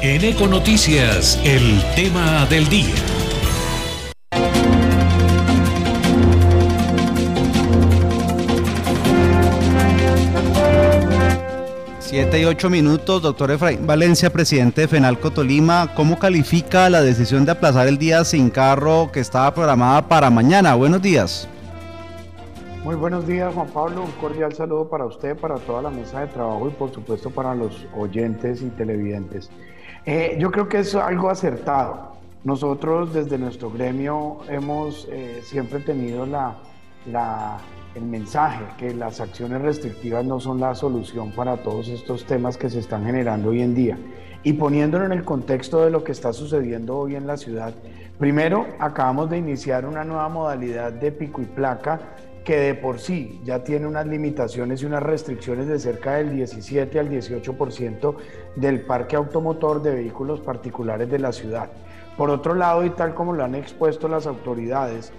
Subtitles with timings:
[0.00, 2.94] En Econoticias, el tema del día.
[11.98, 15.92] Siete y ocho minutos, doctor Efraín Valencia, presidente de FENALCO Tolima.
[15.96, 20.76] ¿Cómo califica la decisión de aplazar el día sin carro que estaba programada para mañana?
[20.76, 21.48] Buenos días.
[22.84, 24.04] Muy buenos días, Juan Pablo.
[24.04, 27.52] Un cordial saludo para usted, para toda la mesa de trabajo y por supuesto para
[27.56, 29.50] los oyentes y televidentes.
[30.04, 32.16] Eh, yo creo que es algo acertado.
[32.44, 36.56] Nosotros desde nuestro gremio hemos eh, siempre tenido la,
[37.06, 37.58] la
[37.94, 42.70] el mensaje que las acciones restrictivas no son la solución para todos estos temas que
[42.70, 43.98] se están generando hoy en día.
[44.44, 47.74] Y poniéndolo en el contexto de lo que está sucediendo hoy en la ciudad,
[48.18, 52.00] primero acabamos de iniciar una nueva modalidad de pico y placa
[52.44, 56.98] que de por sí ya tiene unas limitaciones y unas restricciones de cerca del 17
[56.98, 58.16] al 18%
[58.56, 61.70] del parque automotor de vehículos particulares de la ciudad.
[62.16, 65.12] Por otro lado, y tal como lo han expuesto las autoridades,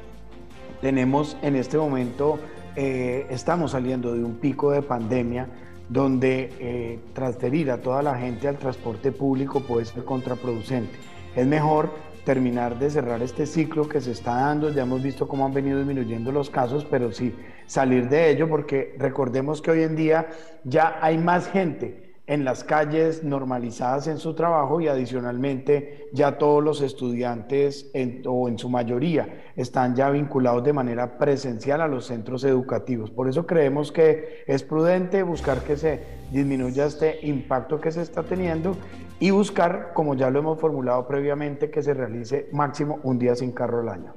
[0.81, 2.39] tenemos en este momento
[2.75, 5.47] eh, estamos saliendo de un pico de pandemia
[5.89, 10.93] donde eh, transferir a toda la gente al transporte público puede ser contraproducente.
[11.35, 11.89] Es mejor
[12.25, 14.71] terminar de cerrar este ciclo que se está dando.
[14.71, 17.33] Ya hemos visto cómo han venido disminuyendo los casos, pero sí
[17.65, 20.27] salir de ello porque recordemos que hoy en día
[20.63, 26.63] ya hay más gente en las calles normalizadas en su trabajo y adicionalmente ya todos
[26.63, 27.91] los estudiantes
[28.27, 33.09] o en su mayoría están ya vinculados de manera presencial a los centros educativos.
[33.09, 38.21] Por eso creemos que es prudente buscar que se disminuya este impacto que se está
[38.21, 38.75] teniendo
[39.19, 43.51] y buscar, como ya lo hemos formulado previamente, que se realice máximo un día sin
[43.51, 44.13] carro al año.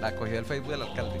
[0.00, 1.20] La acogida del Facebook del alcalde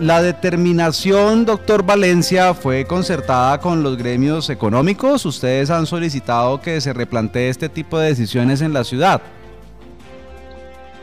[0.00, 5.26] la determinación, doctor Valencia, fue concertada con los gremios económicos.
[5.26, 9.20] Ustedes han solicitado que se replantee este tipo de decisiones en la ciudad.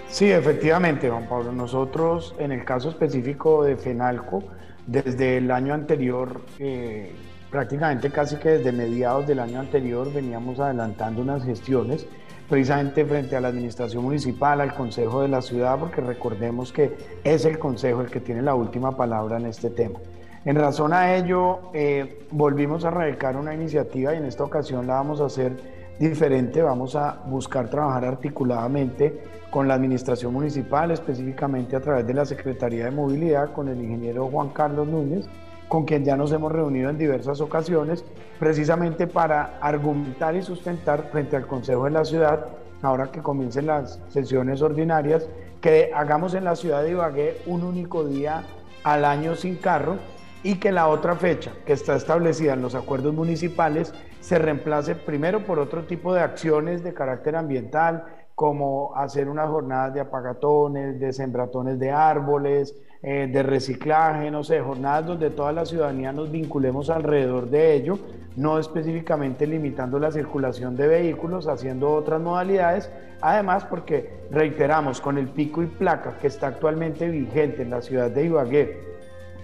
[0.09, 1.51] Sí, efectivamente, Juan Pablo.
[1.51, 4.43] Nosotros, en el caso específico de FENALCO,
[4.87, 7.11] desde el año anterior, eh,
[7.55, 12.05] prácticamente casi que desde mediados del año anterior, veníamos adelantando unas gestiones
[12.49, 17.45] precisamente frente a la administración municipal, al consejo de la ciudad, porque recordemos que es
[17.45, 19.99] el consejo el que tiene la última palabra en este tema.
[20.43, 24.95] En razón a ello, eh, volvimos a radicar una iniciativa y en esta ocasión la
[24.95, 25.53] vamos a hacer
[25.97, 29.17] diferente, vamos a buscar trabajar articuladamente
[29.49, 34.27] con la administración municipal, específicamente a través de la Secretaría de Movilidad, con el ingeniero
[34.27, 35.25] Juan Carlos Núñez,
[35.67, 38.05] con quien ya nos hemos reunido en diversas ocasiones,
[38.39, 42.47] precisamente para argumentar y sustentar frente al Consejo de la Ciudad,
[42.81, 45.27] ahora que comiencen las sesiones ordinarias,
[45.61, 48.43] que hagamos en la ciudad de Ibagué un único día
[48.83, 49.97] al año sin carro
[50.43, 55.39] y que la otra fecha que está establecida en los acuerdos municipales se reemplace primero
[55.39, 61.13] por otro tipo de acciones de carácter ambiental, como hacer unas jornadas de apagatones, de
[61.13, 66.89] sembratones de árboles, eh, de reciclaje, no sé, jornadas donde toda la ciudadanía nos vinculemos
[66.89, 67.97] alrededor de ello,
[68.35, 72.91] no específicamente limitando la circulación de vehículos, haciendo otras modalidades,
[73.21, 78.11] además porque reiteramos, con el pico y placa que está actualmente vigente en la ciudad
[78.11, 78.83] de Ibagué,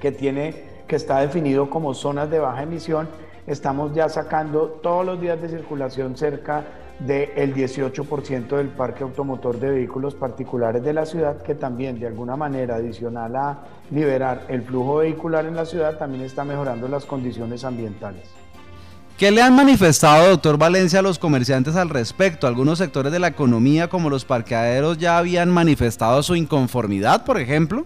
[0.01, 3.07] que tiene que está definido como zonas de baja emisión,
[3.47, 6.65] estamos ya sacando todos los días de circulación cerca
[7.05, 12.35] del 18% del parque automotor de vehículos particulares de la ciudad, que también de alguna
[12.35, 17.63] manera adicional a liberar el flujo vehicular en la ciudad, también está mejorando las condiciones
[17.63, 18.23] ambientales.
[19.17, 22.47] ¿Qué le han manifestado, doctor Valencia, a los comerciantes al respecto?
[22.47, 27.85] Algunos sectores de la economía, como los parqueaderos, ya habían manifestado su inconformidad, por ejemplo.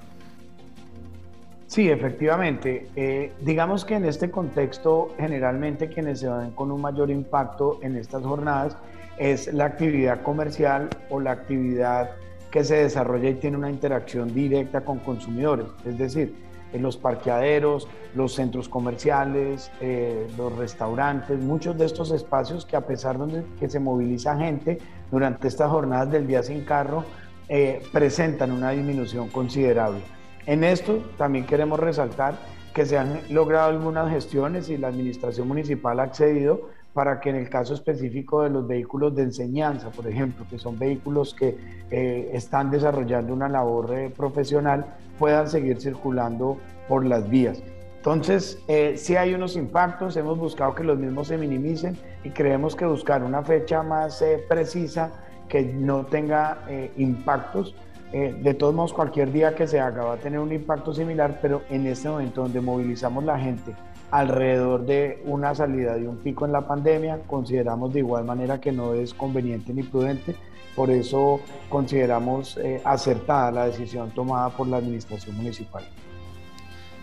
[1.68, 2.88] Sí, efectivamente.
[2.96, 7.96] Eh, digamos que en este contexto, generalmente quienes se ven con un mayor impacto en
[7.98, 8.78] estas jornadas
[9.18, 12.12] es la actividad comercial o la actividad
[12.52, 16.36] que se desarrolla y tiene una interacción directa con consumidores, es decir,
[16.72, 22.86] en los parqueaderos, los centros comerciales, eh, los restaurantes, muchos de estos espacios que a
[22.86, 24.78] pesar de que se moviliza gente
[25.12, 27.04] durante estas jornadas del día sin carro,
[27.48, 30.15] eh, presentan una disminución considerable.
[30.46, 32.36] En esto también queremos resaltar
[32.74, 37.36] que se han logrado algunas gestiones y la administración municipal ha accedido para que en
[37.36, 41.58] el caso específico de los vehículos de enseñanza, por ejemplo, que son vehículos que
[41.90, 44.86] eh, están desarrollando una labor eh, profesional,
[45.20, 46.58] puedan seguir circulando
[46.88, 47.62] por las vías.
[47.98, 52.76] Entonces, eh, sí hay unos impactos, hemos buscado que los mismos se minimicen y creemos
[52.76, 55.12] que buscar una fecha más precisa
[55.50, 56.60] que no tenga
[56.98, 57.76] impactos.
[58.16, 61.64] De todos modos, cualquier día que se haga va a tener un impacto similar, pero
[61.70, 63.76] en este momento donde movilizamos la gente
[64.10, 67.20] alrededor de una salida de un pico en la pandemia.
[67.28, 70.36] Consideramos de igual manera que no es conveniente ni prudente.
[70.76, 75.84] Por eso consideramos eh, acertada la decisión tomada por la Administración Municipal.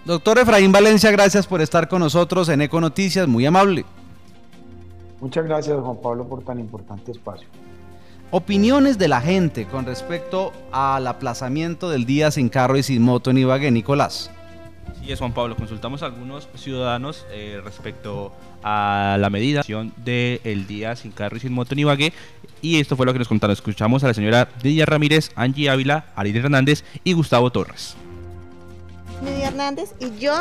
[0.06, 3.84] Doctor Efraín Valencia, gracias por estar con nosotros en Eco Noticias, muy amable.
[5.20, 7.48] Muchas gracias Juan Pablo por tan importante espacio.
[8.34, 13.30] Opiniones de la gente con respecto al aplazamiento del día sin carro y sin moto
[13.30, 14.30] en Ibagué, Nicolás.
[14.98, 15.54] Sí, es Juan Pablo.
[15.54, 18.32] Consultamos a algunos ciudadanos eh, respecto
[18.62, 19.62] a la medida
[19.98, 22.14] del día sin carro y sin moto en Ibagué.
[22.62, 23.52] Y esto fue lo que nos contaron.
[23.52, 27.96] Escuchamos a la señora Didia Ramírez, Angie Ávila, Ariel Hernández y Gustavo Torres.
[29.26, 30.34] Hernández y yo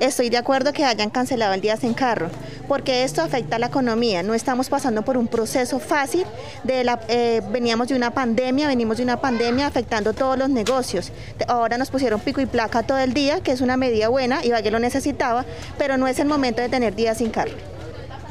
[0.00, 2.28] estoy de acuerdo que hayan cancelado el día sin carro,
[2.68, 4.22] porque esto afecta a la economía.
[4.22, 6.24] No estamos pasando por un proceso fácil.
[6.66, 11.12] Eh, veníamos de una pandemia, venimos de una pandemia afectando todos los negocios.
[11.48, 14.50] Ahora nos pusieron pico y placa todo el día, que es una medida buena, y
[14.62, 15.44] que lo necesitaba,
[15.76, 17.77] pero no es el momento de tener días sin carro.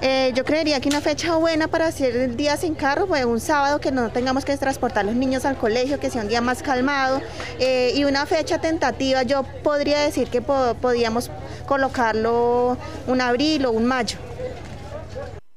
[0.02, 3.40] Eh, yo creería que una fecha buena para hacer el día sin carro fue un
[3.40, 6.42] sábado que no tengamos que transportar a los niños al colegio, que sea un día
[6.42, 7.22] más calmado.
[7.60, 11.32] Eh, y una fecha tentativa, yo podría decir que podíamos
[11.66, 12.78] colocarlo
[13.08, 14.18] un abril o un mayo.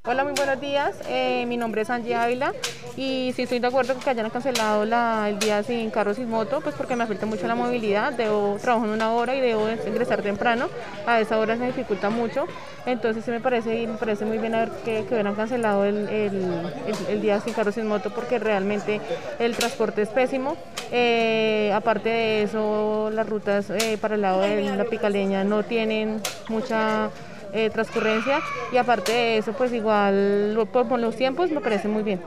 [0.05, 0.95] Hola, muy buenos días.
[1.09, 2.55] Eh, mi nombre es Angie Ávila
[2.97, 6.61] y sí estoy de acuerdo con que hayan cancelado el día sin carro, sin moto,
[6.61, 8.13] pues porque me afecta mucho la movilidad.
[8.13, 10.69] Debo trabajar en una hora y debo ingresar temprano.
[11.07, 12.47] A esa hora se dificulta mucho.
[12.87, 17.53] Entonces sí me parece, me parece muy bien ver que, hubieran cancelado el, día sin
[17.53, 19.01] carro, sin moto porque realmente
[19.39, 20.57] el transporte es pésimo.
[20.93, 26.21] Eh, aparte de eso, las rutas eh, para el lado de la picaleña no tienen
[26.49, 27.11] mucha
[27.53, 28.41] eh, transcurrencia
[28.73, 32.21] y aparte de eso, pues igual por, los tiempos me parece muy bien.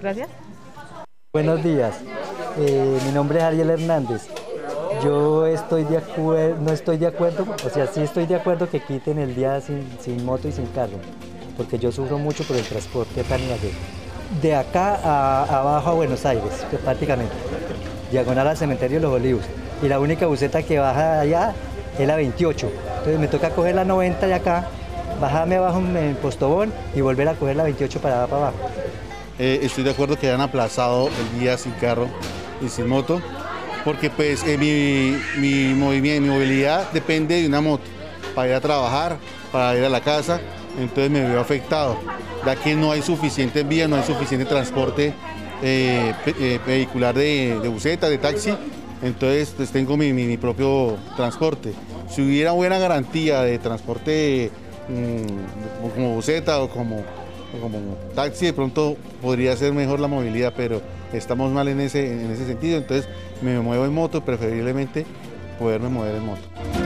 [0.00, 0.28] Gracias.
[1.32, 1.94] Buenos días,
[2.58, 4.26] eh, mi nombre es Ariel Hernández.
[5.02, 8.80] Yo estoy de acuerdo, no estoy de acuerdo, o sea, sí estoy de acuerdo que
[8.80, 10.98] quiten el día sin, moto y sin carro,
[11.56, 13.40] porque yo sufro mucho por el transporte tan
[14.40, 17.34] De acá a, abajo a Buenos Aires, prácticamente,
[18.10, 19.44] diagonal al cementerio de los Olivos.
[19.82, 21.54] Y la única buseta que baja allá
[21.98, 22.70] es la 28.
[22.98, 24.68] Entonces me toca coger la 90 de acá,
[25.20, 28.56] bajarme abajo en postobón y volver a coger la 28 para, para abajo.
[29.38, 32.08] Eh, estoy de acuerdo que hayan aplazado el día sin carro
[32.64, 33.20] y sin moto,
[33.84, 37.84] porque pues eh, mi, mi, movimiento, mi movilidad depende de una moto,
[38.34, 39.18] para ir a trabajar,
[39.52, 40.40] para ir a la casa,
[40.78, 41.98] entonces me veo afectado,
[42.46, 45.12] ya que no hay suficiente vía, no hay suficiente transporte
[45.62, 46.14] eh,
[46.66, 48.54] vehicular de, de buseta, de taxi,
[49.02, 51.72] entonces pues tengo mi, propio transporte.
[52.08, 54.50] Si hubiera buena garantía de transporte
[54.88, 57.04] mm, como buseta o como,
[57.60, 57.78] como
[58.14, 60.80] taxi, de pronto podría ser mejor la movilidad, pero
[61.12, 63.08] estamos mal en ese, en ese sentido, entonces
[63.42, 65.06] me muevo en moto, preferiblemente
[65.58, 66.85] poderme mover en moto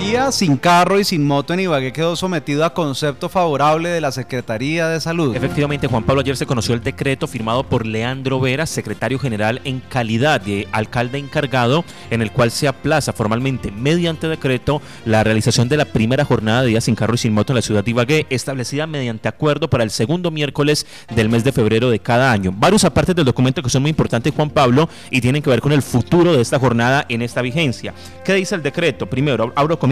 [0.00, 4.10] día sin carro y sin moto en Ibagué quedó sometido a concepto favorable de la
[4.10, 5.36] Secretaría de Salud.
[5.36, 9.80] Efectivamente, Juan Pablo, ayer se conoció el decreto firmado por Leandro Vera, secretario general en
[9.80, 15.76] calidad de alcalde encargado, en el cual se aplaza formalmente mediante decreto la realización de
[15.76, 18.26] la primera jornada de día sin carro y sin moto en la ciudad de Ibagué,
[18.30, 22.54] establecida mediante acuerdo para el segundo miércoles del mes de febrero de cada año.
[22.56, 25.72] Varios apartes del documento que son muy importantes, Juan Pablo, y tienen que ver con
[25.72, 27.92] el futuro de esta jornada en esta vigencia.
[28.24, 29.06] ¿Qué dice el decreto?
[29.06, 29.89] Primero, abro con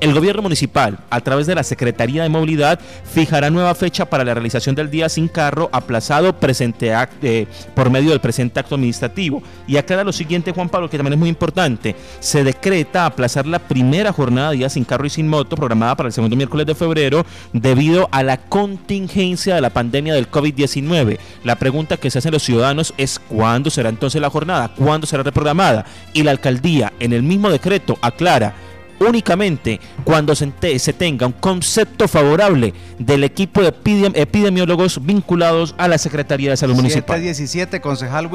[0.00, 4.34] el gobierno municipal, a través de la Secretaría de Movilidad, fijará nueva fecha para la
[4.34, 6.92] realización del día sin carro aplazado presente
[7.22, 9.42] eh, por medio del presente acto administrativo.
[9.66, 11.94] Y aclara lo siguiente, Juan Pablo, que también es muy importante.
[12.20, 16.08] Se decreta aplazar la primera jornada de día sin carro y sin moto programada para
[16.08, 21.18] el segundo miércoles de febrero debido a la contingencia de la pandemia del COVID-19.
[21.44, 25.22] La pregunta que se hacen los ciudadanos es cuándo será entonces la jornada, cuándo será
[25.22, 25.86] reprogramada.
[26.12, 28.54] Y la alcaldía en el mismo decreto aclara
[29.00, 30.48] únicamente cuando se,
[30.92, 33.68] tenga un concepto favorable del equipo de
[34.14, 37.20] epidemiólogos vinculados a la Secretaría de Salud Municipal.
[37.20, 38.28] 17, concejal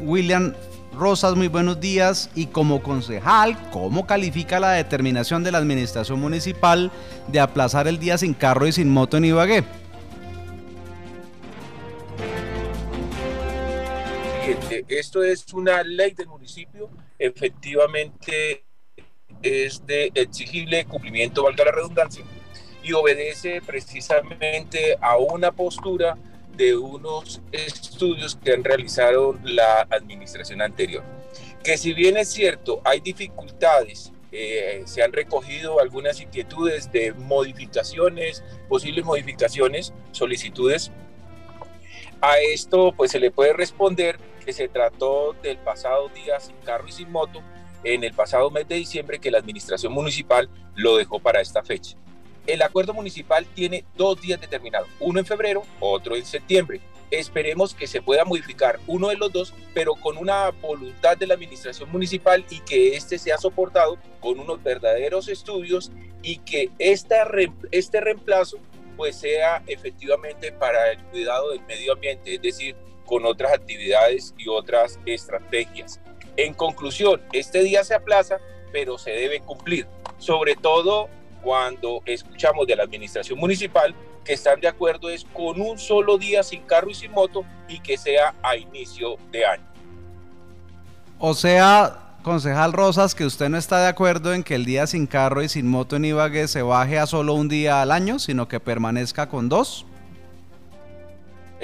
[0.00, 0.54] William
[0.96, 2.30] Rosas, muy buenos días.
[2.34, 6.90] Y como concejal, ¿cómo califica la determinación de la administración municipal
[7.28, 9.64] de aplazar el día sin carro y sin moto en Ibagué?
[14.88, 16.88] Esto es una ley del municipio.
[17.18, 18.65] Efectivamente,
[19.46, 22.24] es de exigible cumplimiento, valga la redundancia,
[22.82, 26.16] y obedece precisamente a una postura
[26.56, 31.02] de unos estudios que han realizado la administración anterior.
[31.62, 38.42] Que si bien es cierto, hay dificultades, eh, se han recogido algunas inquietudes de modificaciones,
[38.68, 40.90] posibles modificaciones, solicitudes.
[42.20, 46.86] A esto pues se le puede responder que se trató del pasado día sin carro
[46.88, 47.42] y sin moto,
[47.86, 51.96] en el pasado mes de diciembre que la administración municipal lo dejó para esta fecha.
[52.46, 56.80] El acuerdo municipal tiene dos días determinados, uno en febrero, otro en septiembre.
[57.12, 61.34] Esperemos que se pueda modificar uno de los dos, pero con una voluntad de la
[61.34, 67.28] administración municipal y que este sea soportado con unos verdaderos estudios y que esta,
[67.70, 68.58] este reemplazo
[68.96, 72.74] pues sea efectivamente para el cuidado del medio ambiente, es decir,
[73.04, 76.00] con otras actividades y otras estrategias.
[76.36, 78.38] En conclusión, este día se aplaza,
[78.72, 79.86] pero se debe cumplir,
[80.18, 81.08] sobre todo
[81.42, 86.42] cuando escuchamos de la administración municipal que están de acuerdo es con un solo día
[86.42, 89.64] sin carro y sin moto y que sea a inicio de año.
[91.18, 95.06] O sea, concejal Rosas, que usted no está de acuerdo en que el día sin
[95.06, 98.48] carro y sin moto en Ibagué se baje a solo un día al año, sino
[98.48, 99.86] que permanezca con dos.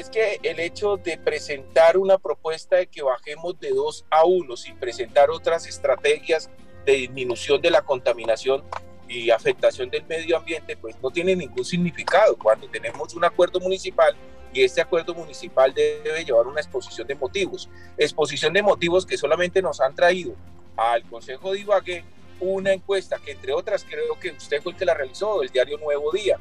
[0.03, 4.57] Es que el hecho de presentar una propuesta de que bajemos de dos a uno
[4.57, 6.51] sin presentar otras estrategias
[6.85, 8.65] de disminución de la contaminación
[9.07, 12.37] y afectación del medio ambiente, pues no tiene ningún significado.
[12.37, 14.17] Cuando tenemos un acuerdo municipal
[14.53, 17.69] y este acuerdo municipal debe llevar una exposición de motivos.
[17.97, 20.35] Exposición de motivos que solamente nos han traído
[20.77, 22.05] al Consejo de Ibagué
[22.41, 25.79] una encuesta que entre otras creo que usted fue el que la realizó, el diario
[25.79, 26.41] Nuevo Día,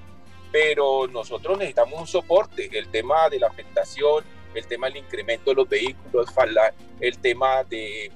[0.51, 5.55] pero nosotros necesitamos un soporte, el tema de la afectación, el tema del incremento de
[5.55, 6.27] los vehículos,
[6.99, 8.11] el tema de,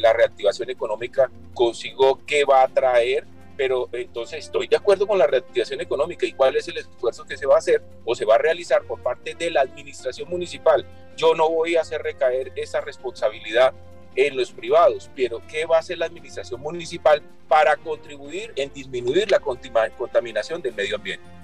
[0.00, 5.26] la reactivación económica consigo qué va a traer pero entonces estoy de acuerdo con la
[5.26, 8.36] reactivación económica y cuál es el esfuerzo que se va a hacer o se va
[8.36, 10.86] a realizar por parte de la administración municipal.
[11.16, 13.74] Yo no voy a hacer recaer esa responsabilidad
[14.14, 19.28] en los privados, pero ¿qué va a hacer la administración municipal para contribuir en disminuir
[19.28, 21.37] la contaminación del medio ambiente?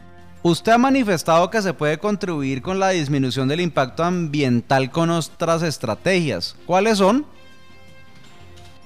[0.46, 5.62] Usted ha manifestado que se puede contribuir con la disminución del impacto ambiental con otras
[5.62, 6.54] estrategias.
[6.66, 7.24] ¿Cuáles son?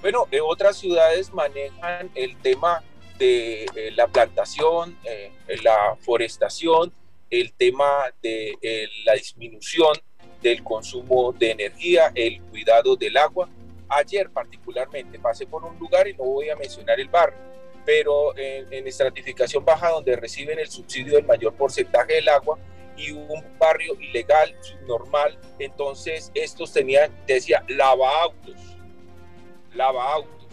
[0.00, 2.84] Bueno, otras ciudades manejan el tema
[3.18, 5.32] de eh, la plantación, eh,
[5.64, 6.92] la forestación,
[7.28, 9.94] el tema de eh, la disminución
[10.40, 13.48] del consumo de energía, el cuidado del agua.
[13.88, 17.40] Ayer particularmente pasé por un lugar y no voy a mencionar el barrio,
[17.88, 22.58] pero en, en estratificación baja donde reciben el subsidio del mayor porcentaje del agua
[22.98, 28.76] y un barrio ilegal, subnormal, entonces estos tenían, decía, lava autos,
[29.72, 30.48] lava autos.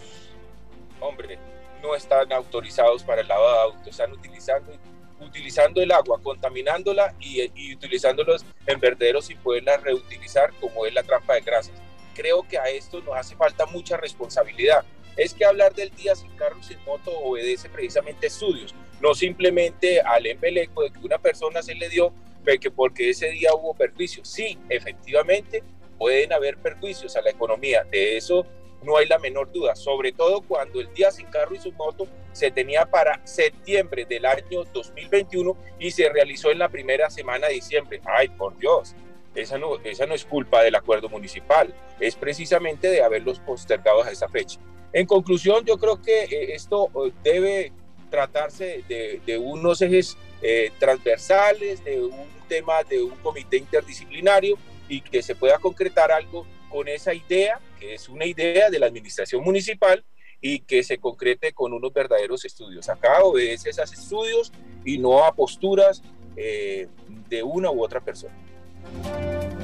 [1.02, 1.38] Hombre,
[1.84, 4.72] no están autorizados para el lavado de autos, están utilizando,
[5.20, 11.04] utilizando el agua, contaminándola y, y utilizándolos en vertederos sin poderla reutilizar, como es la
[11.04, 11.76] trampa de grasas.
[12.14, 14.86] Creo que a esto nos hace falta mucha responsabilidad.
[15.18, 20.02] Es que hablar del día sin carro sin moto obedece precisamente a estudios, no simplemente
[20.02, 22.14] al embeleco de que una persona se le dio
[22.62, 24.28] que porque ese día hubo perjuicios.
[24.28, 25.64] Sí, efectivamente
[25.98, 27.84] pueden haber perjuicios a la economía.
[27.86, 28.46] De eso
[28.84, 32.08] no hay la menor duda, sobre todo cuando el día sin carro y su moto
[32.34, 37.56] se tenía para septiembre del año 2021 y se realizó en la primera semana de
[37.56, 38.00] diciembre.
[38.06, 38.94] Ay, por Dios,
[39.34, 44.12] esa no, esa no es culpa del acuerdo municipal, es precisamente de haberlos postergado a
[44.12, 44.60] esa fecha.
[44.96, 47.74] En conclusión, yo creo que eh, esto eh, debe
[48.10, 55.22] tratarse de, unos ejes eh, transversales, de un tema de un comité interdisciplinario y que
[55.22, 60.06] se pueda concretar algo con esa idea, que es una idea de la administración municipal
[60.40, 62.88] y que se concrete con unos verdaderos estudios.
[62.88, 64.54] Acá obedece esos estudios
[64.86, 66.02] y no a posturas
[66.38, 66.88] eh,
[67.28, 68.34] de una u otra persona.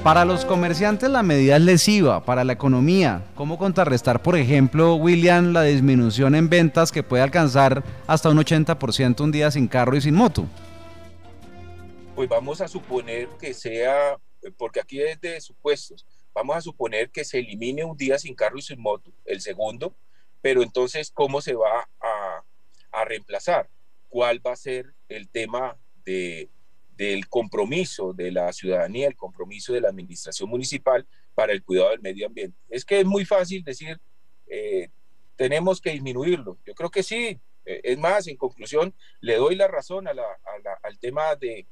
[0.02, 3.24] Para los comerciantes la medida es lesiva para la economía.
[3.34, 9.20] ¿Cómo contrarrestar, por ejemplo, William, la disminución en ventas que puede alcanzar hasta un 80%
[9.20, 10.46] un día sin carro y sin moto?
[12.16, 14.18] Pues vamos a suponer que sea,
[14.56, 16.04] porque aquí es de supuestos,
[16.34, 19.94] Vamos a suponer que se elimine un día sin carro y sin moto, el segundo,
[20.40, 23.68] pero entonces, ¿cómo se va a, reemplazar?
[24.08, 26.48] ¿Cuál va a ser el tema de,
[26.96, 32.00] del compromiso de la ciudadanía, el compromiso de la administración municipal para el cuidado del
[32.00, 32.58] medio ambiente?
[32.68, 34.00] Es que es muy fácil decir,
[34.46, 34.88] eh,
[35.36, 36.58] tenemos que disminuirlo.
[36.64, 37.40] Yo creo que sí.
[37.64, 41.66] Eh, es más, en conclusión, le doy la razón al tema de,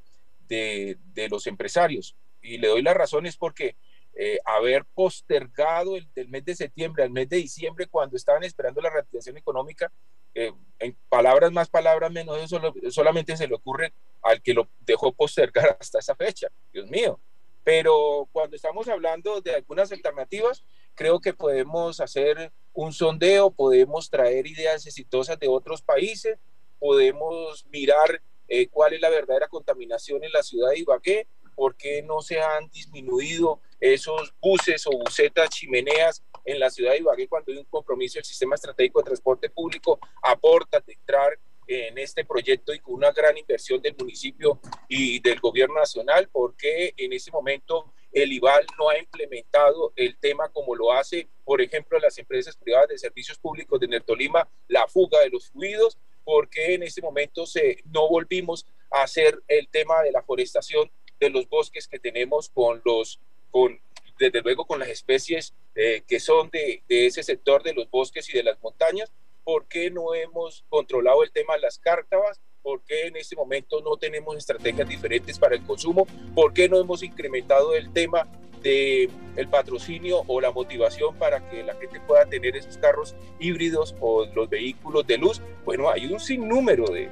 [1.31, 2.17] los empresarios.
[2.43, 3.77] Y le doy la razón es porque
[4.15, 8.81] eh, haber postergado el, del mes de septiembre al mes de diciembre cuando estaban esperando
[8.81, 9.93] la reactivación económica,
[10.35, 12.61] eh, en palabras más, palabras menos, eso
[12.91, 17.21] solamente se le ocurre al que lo dejó postergar hasta esa fecha, Dios mío.
[17.62, 24.47] Pero cuando estamos hablando de algunas alternativas, creo que podemos hacer un sondeo, podemos traer
[24.47, 26.39] ideas exitosas de otros países,
[26.79, 32.03] podemos mirar eh, cuál es la verdadera contaminación en la ciudad de Ibagué, por qué
[32.03, 37.53] no se han disminuido esos buses o bucetas, chimeneas en la ciudad de Ibagué cuando
[37.53, 41.39] hay un compromiso del sistema estratégico de transporte público aporta de entrar
[41.71, 44.59] en este proyecto y con una gran inversión del municipio
[44.89, 50.49] y del gobierno nacional, porque en ese momento el IVAL no ha implementado el tema
[50.49, 55.21] como lo hace, por ejemplo, las empresas privadas de servicios públicos de Nertolima, la fuga
[55.21, 57.45] de los fluidos, porque en ese momento
[57.85, 62.83] no volvimos a hacer el tema de la forestación de los bosques que tenemos con
[62.85, 63.21] los,
[63.53, 63.81] con,
[64.19, 68.33] desde luego con las especies eh, que son de ese sector de los bosques y
[68.33, 69.12] de las montañas,
[69.50, 72.40] ¿Por qué no hemos controlado el tema de las cártabas?
[72.62, 76.07] ¿Por qué en este momento no tenemos estrategias diferentes para el consumo?
[76.37, 78.28] ¿Por qué no hemos incrementado el tema
[78.62, 83.97] del el patrocinio o la motivación para que la gente pueda tener esos carros híbridos
[83.99, 85.42] o los vehículos de luz?
[85.64, 87.11] Bueno, hay un sinnúmero de,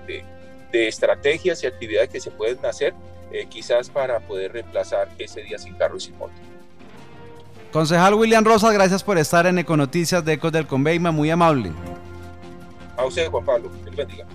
[0.70, 2.94] de, estrategias y actividades que se pueden hacer
[3.32, 6.34] eh, quizás para poder reemplazar ese día sin carro y sin moto.
[7.72, 11.72] Concejal William Rosas, gracias por estar en Econoticias de Ecos del Conveima, muy amable.
[12.98, 13.70] A usted, Juan Pablo.
[13.84, 14.26] Que bendiga.